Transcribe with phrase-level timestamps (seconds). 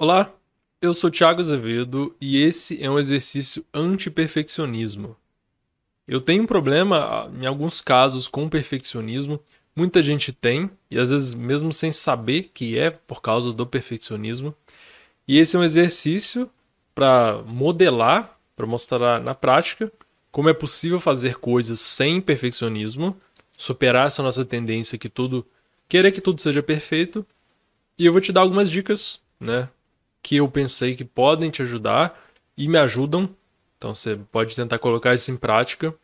[0.00, 0.32] Olá,
[0.80, 5.16] eu sou Thiago Azevedo e esse é um exercício anti-perfeccionismo.
[6.06, 9.40] Eu tenho um problema, em alguns casos, com perfeccionismo.
[9.74, 14.54] Muita gente tem, e às vezes mesmo sem saber que é por causa do perfeccionismo.
[15.26, 16.48] E esse é um exercício
[16.94, 19.92] para modelar, para mostrar na prática
[20.30, 23.20] como é possível fazer coisas sem perfeccionismo,
[23.56, 25.44] superar essa nossa tendência que tudo
[25.88, 27.26] querer que tudo seja perfeito.
[27.98, 29.68] E eu vou te dar algumas dicas, né,
[30.22, 32.18] que eu pensei que podem te ajudar
[32.56, 33.34] e me ajudam.
[33.76, 35.94] Então você pode tentar colocar isso em prática.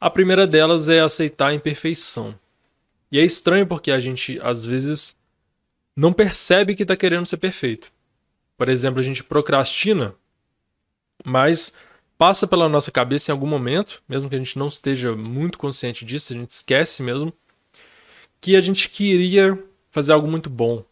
[0.00, 2.38] A primeira delas é aceitar a imperfeição.
[3.10, 5.16] E é estranho porque a gente às vezes
[5.96, 7.90] não percebe que está querendo ser perfeito.
[8.56, 10.14] Por exemplo, a gente procrastina,
[11.24, 11.72] mas
[12.16, 16.04] passa pela nossa cabeça em algum momento, mesmo que a gente não esteja muito consciente
[16.04, 17.32] disso, a gente esquece mesmo,
[18.40, 19.58] que a gente queria
[19.90, 20.84] fazer algo muito bom,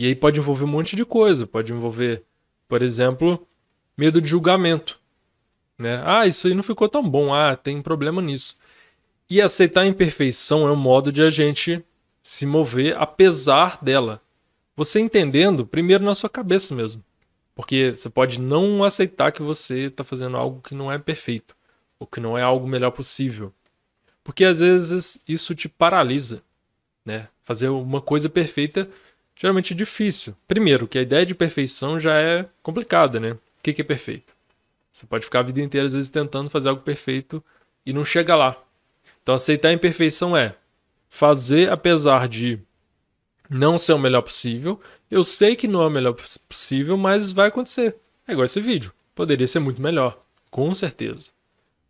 [0.00, 1.46] e aí pode envolver um monte de coisa.
[1.46, 2.24] Pode envolver,
[2.66, 3.46] por exemplo,
[3.94, 4.98] medo de julgamento.
[5.76, 6.00] Né?
[6.06, 7.34] Ah, isso aí não ficou tão bom.
[7.34, 8.56] Ah, tem problema nisso.
[9.28, 11.84] E aceitar a imperfeição é um modo de a gente
[12.24, 14.22] se mover apesar dela.
[14.74, 17.04] Você entendendo, primeiro na sua cabeça mesmo.
[17.54, 21.54] Porque você pode não aceitar que você está fazendo algo que não é perfeito,
[21.98, 23.52] ou que não é algo melhor possível.
[24.24, 26.42] Porque às vezes isso te paralisa.
[27.04, 27.28] Né?
[27.42, 28.88] Fazer uma coisa perfeita
[29.40, 30.36] geralmente é difícil.
[30.46, 33.32] Primeiro, que a ideia de perfeição já é complicada, né?
[33.32, 34.34] O que é perfeito?
[34.92, 37.42] Você pode ficar a vida inteira, às vezes, tentando fazer algo perfeito
[37.86, 38.62] e não chega lá.
[39.22, 40.56] Então, aceitar a imperfeição é
[41.08, 42.58] fazer apesar de
[43.48, 44.78] não ser o melhor possível.
[45.10, 46.14] Eu sei que não é o melhor
[46.46, 47.96] possível, mas vai acontecer.
[48.28, 48.92] É igual esse vídeo.
[49.14, 51.30] Poderia ser muito melhor, com certeza.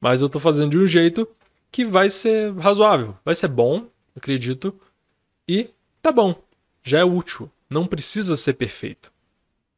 [0.00, 1.28] Mas eu estou fazendo de um jeito
[1.72, 4.74] que vai ser razoável, vai ser bom, acredito,
[5.48, 5.70] e
[6.00, 6.49] tá bom
[6.82, 7.50] já é útil.
[7.68, 9.12] Não precisa ser perfeito.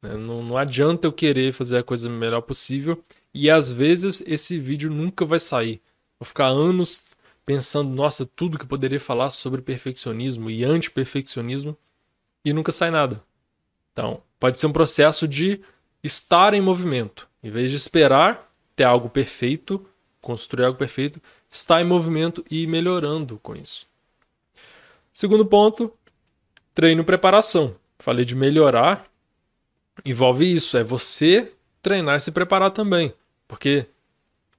[0.00, 0.16] Né?
[0.16, 4.90] Não, não adianta eu querer fazer a coisa melhor possível e às vezes esse vídeo
[4.90, 5.80] nunca vai sair.
[6.18, 7.06] Vou ficar anos
[7.44, 11.76] pensando, nossa, tudo que eu poderia falar sobre perfeccionismo e anti-perfeccionismo
[12.44, 13.22] e nunca sai nada.
[13.92, 15.60] Então, pode ser um processo de
[16.02, 17.28] estar em movimento.
[17.42, 19.86] Em vez de esperar ter algo perfeito,
[20.20, 21.20] construir algo perfeito,
[21.50, 23.86] estar em movimento e ir melhorando com isso.
[25.12, 25.92] Segundo ponto,
[26.74, 27.76] treino preparação.
[27.98, 29.06] Falei de melhorar,
[30.04, 33.12] envolve isso, é você treinar e se preparar também.
[33.46, 33.86] Porque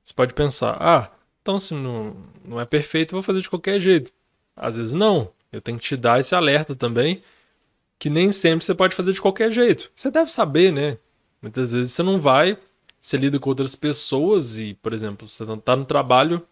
[0.03, 3.79] você pode pensar, ah, então se não, não é perfeito, eu vou fazer de qualquer
[3.79, 4.11] jeito.
[4.55, 5.31] Às vezes não.
[5.51, 7.21] Eu tenho que te dar esse alerta também,
[7.99, 9.91] que nem sempre você pode fazer de qualquer jeito.
[9.95, 10.97] Você deve saber, né?
[11.41, 12.57] Muitas vezes você não vai,
[13.01, 16.45] você lida com outras pessoas e, por exemplo, você está no trabalho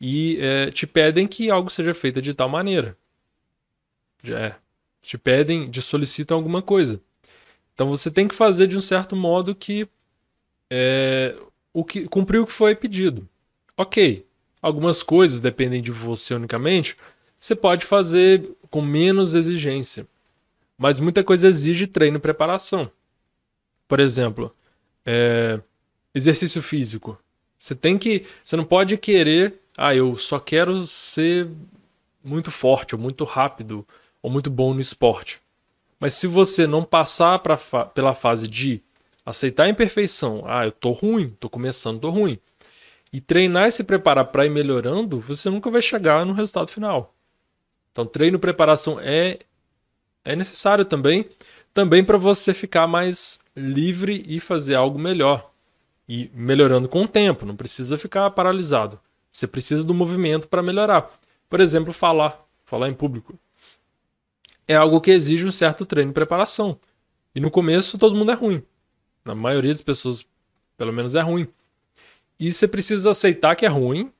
[0.00, 2.96] e é, te pedem que algo seja feito de tal maneira.
[4.24, 4.54] É,
[5.02, 7.00] te pedem, te solicitam alguma coisa.
[7.74, 9.88] Então você tem que fazer de um certo modo que
[10.70, 11.34] é,
[11.72, 13.28] o que cumprir o que foi pedido.
[13.76, 14.26] Ok,
[14.60, 16.96] algumas coisas dependem de você unicamente.
[17.38, 20.06] Você pode fazer com menos exigência,
[20.76, 22.90] mas muita coisa exige treino e preparação.
[23.88, 24.54] Por exemplo,
[25.04, 25.58] é,
[26.14, 27.18] exercício físico.
[27.58, 31.48] Você tem que, você não pode querer, ah, eu só quero ser
[32.22, 33.86] muito forte ou muito rápido
[34.22, 35.40] ou muito bom no esporte.
[35.98, 38.82] Mas se você não passar pra, pela fase de
[39.24, 42.38] aceitar a imperfeição, ah, eu tô ruim, tô começando, tô ruim,
[43.12, 47.14] e treinar e se preparar para ir melhorando, você nunca vai chegar no resultado final.
[47.92, 49.40] Então, treino e preparação é,
[50.24, 51.28] é necessário também,
[51.74, 55.50] também para você ficar mais livre e fazer algo melhor.
[56.08, 58.98] E melhorando com o tempo, não precisa ficar paralisado.
[59.32, 61.10] Você precisa do movimento para melhorar.
[61.48, 63.38] Por exemplo, falar, falar em público
[64.66, 66.78] é algo que exige um certo treino e preparação.
[67.34, 68.62] E no começo todo mundo é ruim.
[69.24, 70.24] Na maioria das pessoas,
[70.76, 71.46] pelo menos, é ruim.
[72.38, 74.12] E você precisa aceitar que é ruim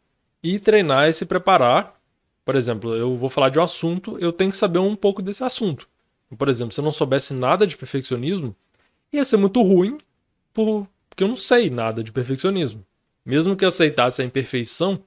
[0.43, 1.99] e treinar e se preparar.
[2.45, 5.43] Por exemplo, eu vou falar de um assunto, eu tenho que saber um pouco desse
[5.43, 5.89] assunto.
[6.37, 8.55] Por exemplo, se eu não soubesse nada de perfeccionismo,
[9.13, 9.99] ia ser muito ruim
[10.53, 12.85] porque eu não sei nada de perfeccionismo.
[13.25, 15.03] Mesmo que eu aceitasse a imperfeição,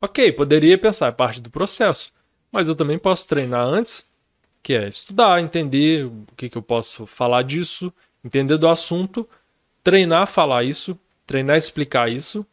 [0.00, 2.12] ok, poderia pensar, é parte do processo.
[2.50, 4.04] Mas eu também posso treinar antes
[4.62, 7.92] que é estudar, entender o que, que eu posso falar disso,
[8.24, 9.28] entender do assunto,
[9.82, 12.46] treinar falar isso, treinar explicar isso,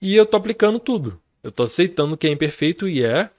[0.00, 1.20] e eu tô aplicando tudo.
[1.42, 3.30] Eu tô aceitando que é imperfeito e é,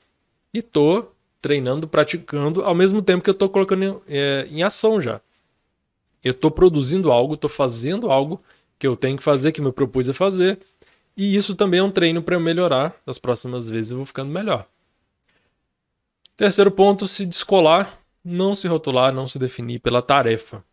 [0.54, 1.06] e tô
[1.42, 5.22] treinando, praticando, ao mesmo tempo que eu tô colocando é, em ação já.
[6.24, 8.40] Eu tô produzindo algo, tô fazendo algo
[8.78, 10.60] que eu tenho que fazer, que me propus a fazer,
[11.16, 12.96] e isso também é um treino para eu melhorar.
[13.06, 14.68] Das próximas vezes eu vou ficando melhor.
[16.42, 20.66] Terceiro ponto, se descolar, não se rotular, não se definir pela tarefa.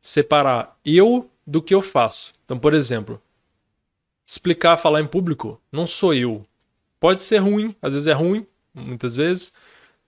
[0.00, 2.32] separar eu do que eu faço.
[2.44, 3.20] Então, por exemplo,
[4.24, 6.44] explicar, falar em público, não sou eu.
[7.00, 9.52] Pode ser ruim, às vezes é ruim, muitas vezes,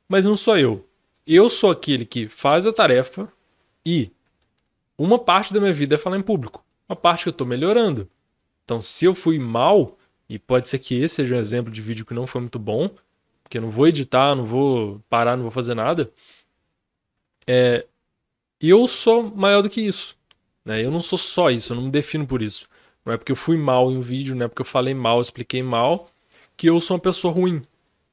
[0.08, 0.88] mas não sou eu.
[1.26, 3.28] Eu sou aquele que faz a tarefa
[3.84, 4.12] e
[4.96, 8.08] uma parte da minha vida é falar em público, uma parte que eu estou melhorando.
[8.64, 9.98] Então, se eu fui mal,
[10.28, 12.88] e pode ser que esse seja um exemplo de vídeo que não foi muito bom,
[13.48, 16.12] porque eu não vou editar, não vou parar, não vou fazer nada.
[17.46, 17.86] É,
[18.60, 20.14] eu sou maior do que isso.
[20.62, 20.84] Né?
[20.84, 22.68] Eu não sou só isso, eu não me defino por isso.
[23.04, 25.22] Não é porque eu fui mal em um vídeo, não é porque eu falei mal,
[25.22, 26.10] expliquei mal,
[26.58, 27.62] que eu sou uma pessoa ruim.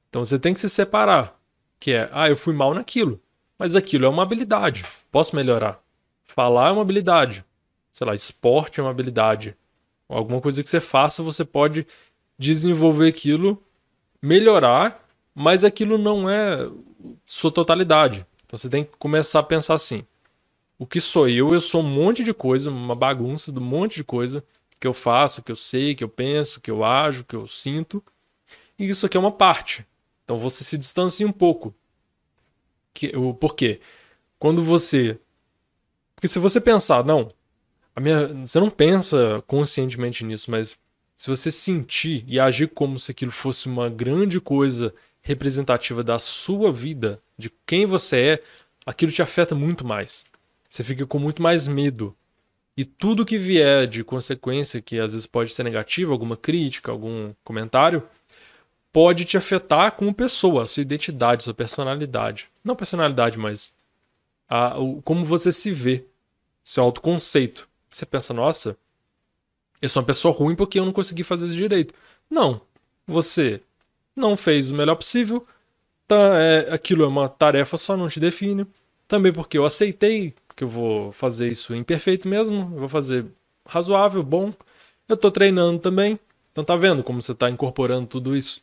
[0.10, 1.38] Então você tem que se separar.
[1.82, 3.20] Que é, ah, eu fui mal naquilo.
[3.60, 4.86] Mas aquilo é uma habilidade.
[5.12, 5.84] Posso melhorar.
[6.24, 7.44] Falar é uma habilidade.
[7.94, 9.54] Sei lá, esporte é uma habilidade.
[10.08, 11.86] Alguma coisa que você faça, você pode
[12.38, 13.62] desenvolver aquilo,
[14.22, 15.05] melhorar,
[15.36, 16.70] mas aquilo não é
[17.26, 18.26] sua totalidade.
[18.46, 20.06] Então você tem que começar a pensar assim:
[20.80, 21.54] o que sou eu?
[21.54, 24.44] Eu sou um monte de coisa, uma bagunça de um monte de coisa
[24.80, 28.02] que eu faço, que eu sei, que eu penso, que eu ajo, que eu sinto.
[28.80, 29.86] E isso aqui é uma parte.
[30.24, 31.76] Então você se distancia um pouco.
[32.94, 33.82] Que, por quê?
[34.40, 35.20] Quando você.
[36.16, 37.28] Porque se você pensar, não,
[37.96, 40.78] a minha, você não pensa conscientemente nisso, mas
[41.18, 44.94] se você sentir e agir como se aquilo fosse uma grande coisa
[45.26, 48.44] representativa da sua vida, de quem você é,
[48.86, 50.24] aquilo te afeta muito mais.
[50.70, 52.16] Você fica com muito mais medo.
[52.78, 57.34] E tudo que vier de consequência, que às vezes pode ser negativa, alguma crítica, algum
[57.44, 58.08] comentário,
[58.94, 62.48] pode te afetar como pessoa, a sua identidade, sua personalidade.
[62.64, 63.74] Não personalidade, mas
[64.48, 66.06] a, o, como você se vê,
[66.64, 67.68] seu autoconceito.
[67.90, 68.78] Você pensa, nossa,
[69.82, 71.96] eu sou uma pessoa ruim porque eu não consegui fazer isso direito.
[72.30, 72.62] Não.
[73.08, 73.62] Você
[74.16, 75.46] não fez o melhor possível.
[76.08, 78.66] Tá, é, aquilo é uma tarefa só, não te define.
[79.08, 82.68] Também porque eu aceitei que eu vou fazer isso imperfeito mesmo.
[82.68, 83.26] Vou fazer
[83.68, 84.54] razoável, bom.
[85.08, 86.20] Eu tô treinando também.
[86.52, 88.62] Então tá vendo como você está incorporando tudo isso?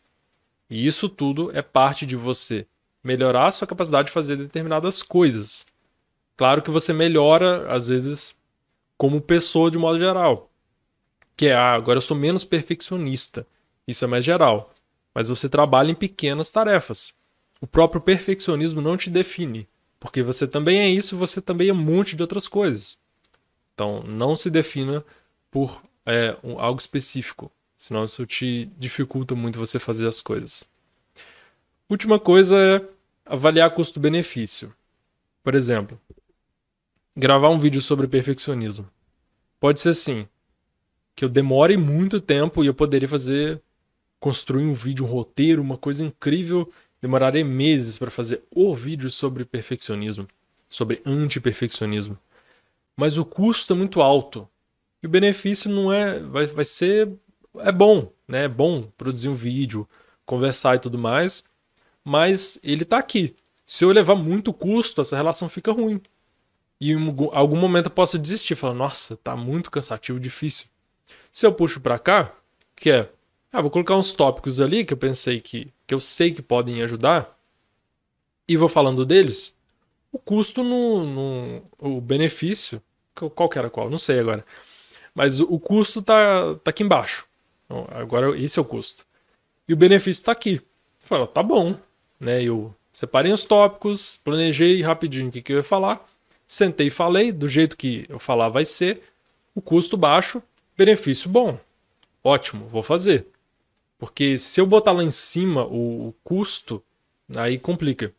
[0.70, 2.66] E isso tudo é parte de você
[3.04, 5.66] melhorar a sua capacidade de fazer determinadas coisas.
[6.36, 8.34] Claro que você melhora, às vezes,
[8.96, 10.50] como pessoa de modo geral
[11.36, 13.46] que é, ah, agora eu sou menos perfeccionista.
[13.86, 14.71] Isso é mais geral.
[15.14, 17.14] Mas você trabalha em pequenas tarefas.
[17.60, 19.68] O próprio perfeccionismo não te define,
[20.00, 22.98] porque você também é isso, você também é um monte de outras coisas.
[23.74, 25.04] Então, não se defina
[25.50, 30.64] por é, um, algo específico, senão isso te dificulta muito você fazer as coisas.
[31.88, 32.84] Última coisa é
[33.24, 34.74] avaliar custo-benefício.
[35.42, 36.00] Por exemplo,
[37.16, 38.88] gravar um vídeo sobre perfeccionismo.
[39.60, 40.26] Pode ser assim:
[41.14, 43.60] que eu demore muito tempo e eu poderia fazer
[44.22, 49.44] construir um vídeo, um roteiro, uma coisa incrível, demoraria meses para fazer o vídeo sobre
[49.44, 50.28] perfeccionismo,
[50.68, 52.16] sobre anti-perfeccionismo.
[52.96, 54.48] Mas o custo é muito alto.
[55.02, 57.10] E o benefício não é, vai, vai ser
[57.58, 58.44] é bom, né?
[58.44, 59.88] É bom produzir um vídeo,
[60.24, 61.42] conversar e tudo mais,
[62.04, 63.34] mas ele está aqui.
[63.66, 66.00] Se eu levar muito custo, essa relação fica ruim.
[66.80, 70.66] E em algum momento eu posso desistir, falar, nossa, tá muito cansativo, difícil.
[71.32, 72.32] Se eu puxo para cá,
[72.76, 73.10] que é,
[73.52, 76.82] ah, vou colocar uns tópicos ali que eu pensei que, que eu sei que podem
[76.82, 77.38] ajudar,
[78.48, 79.54] e vou falando deles,
[80.10, 82.82] o custo no, no o benefício,
[83.14, 83.90] qual que era qual?
[83.90, 84.44] Não sei agora.
[85.14, 87.26] Mas o custo tá, tá aqui embaixo.
[87.66, 89.06] Então, agora esse é o custo.
[89.68, 90.60] E o benefício está aqui.
[91.00, 91.78] Fala, tá bom,
[92.18, 92.42] né?
[92.42, 96.06] Eu separei os tópicos, planejei rapidinho o que, que eu ia falar,
[96.46, 99.02] sentei e falei do jeito que eu falar vai ser,
[99.54, 100.42] o custo baixo,
[100.76, 101.58] Benefício bom.
[102.24, 103.26] Ótimo, vou fazer.
[104.02, 106.82] Porque se eu botar lá em cima o, o custo,
[107.36, 108.12] aí complica.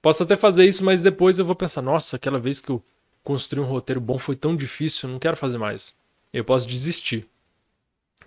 [0.00, 2.82] Posso até fazer isso, mas depois eu vou pensar: nossa, aquela vez que eu
[3.22, 5.94] construí um roteiro bom foi tão difícil, não quero fazer mais.
[6.32, 7.28] Eu posso desistir.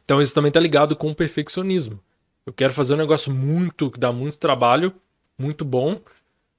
[0.05, 1.99] Então isso também está ligado com o perfeccionismo.
[2.45, 4.93] Eu quero fazer um negócio muito que dá muito trabalho,
[5.35, 5.99] muito bom,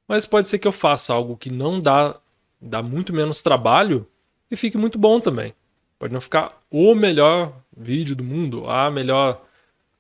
[0.08, 2.16] mas pode ser que eu faça algo que não dá,
[2.60, 4.04] dá muito menos trabalho
[4.50, 5.54] e fique muito bom também.
[6.00, 9.40] Pode não ficar o melhor vídeo do mundo, a melhor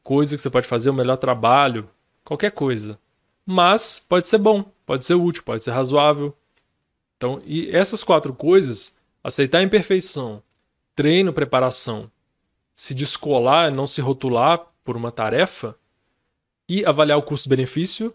[0.02, 1.88] coisa que você pode fazer, o melhor trabalho,
[2.24, 2.98] qualquer coisa.
[3.44, 6.36] Mas pode ser bom, pode ser útil, pode ser razoável.
[7.16, 10.42] Então, e essas quatro coisas, aceitar a imperfeição,
[10.94, 12.10] treino, preparação,
[12.74, 15.76] se descolar, não se rotular por uma tarefa
[16.68, 18.14] e avaliar o custo-benefício,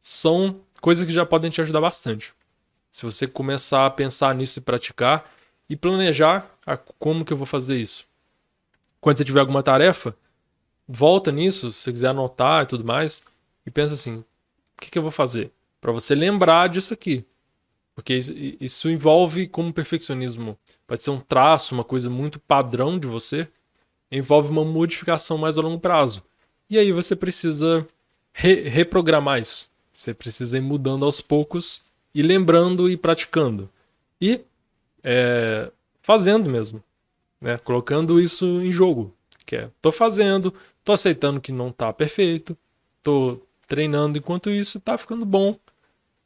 [0.00, 2.34] são coisas que já podem te ajudar bastante.
[2.90, 5.32] Se você começar a pensar nisso e praticar,
[5.68, 8.06] e planejar a, como que eu vou fazer isso.
[9.00, 10.16] Quando você tiver alguma tarefa,
[10.86, 13.24] volta nisso, se quiser anotar e tudo mais,
[13.66, 15.50] e pensa assim: o que, que eu vou fazer?
[15.80, 17.24] Para você lembrar disso aqui.
[17.94, 18.20] Porque
[18.60, 23.48] isso envolve, como perfeccionismo pode ser um traço, uma coisa muito padrão de você,
[24.10, 26.22] envolve uma modificação mais a longo prazo.
[26.68, 27.86] E aí você precisa
[28.32, 29.70] re reprogramar isso.
[29.92, 31.82] Você precisa ir mudando aos poucos
[32.14, 33.70] e lembrando e praticando.
[34.20, 34.40] E
[35.02, 35.70] é,
[36.02, 36.82] fazendo mesmo.
[37.40, 37.58] Né?
[37.58, 39.14] Colocando isso em jogo.
[39.44, 42.56] Que é, tô fazendo, tô aceitando que não tá perfeito,
[43.02, 45.56] tô treinando enquanto isso, tá ficando bom.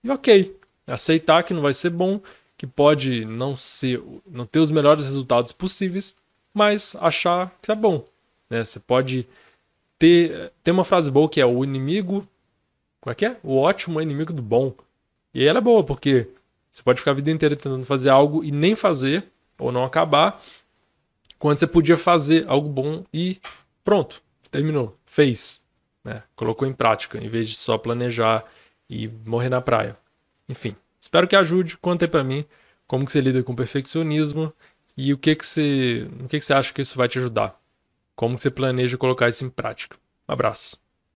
[0.02, 0.56] E ok.
[0.86, 2.20] Aceitar que não vai ser bom,
[2.56, 6.14] que pode não ser, não ter os melhores resultados possíveis,
[6.54, 8.06] mas achar que é bom.
[8.48, 8.64] Né?
[8.64, 9.28] Você pode
[9.98, 12.26] ter, ter uma frase boa que é o inimigo.
[13.00, 13.36] Como é que é?
[13.42, 14.72] O ótimo é inimigo do bom.
[15.34, 16.28] E ela é boa, porque
[16.72, 19.24] você pode ficar a vida inteira tentando fazer algo e nem fazer,
[19.58, 20.42] ou não acabar,
[21.38, 23.40] quando você podia fazer algo bom e
[23.84, 25.62] pronto, terminou, fez,
[26.04, 26.22] né?
[26.34, 28.44] colocou em prática, em vez de só planejar
[28.88, 29.96] e morrer na praia.
[30.48, 31.76] Enfim, espero que ajude.
[31.76, 32.44] Conta aí pra mim
[32.86, 34.52] como que você lida com perfeccionismo
[34.96, 37.60] e o que que você, o que que você acha que isso vai te ajudar.
[38.16, 39.96] Como que você planeja colocar isso em prática.
[40.28, 40.87] Um abraço.